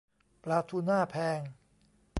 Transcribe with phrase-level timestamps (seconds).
[0.43, 1.39] ปลาทูน่าแพง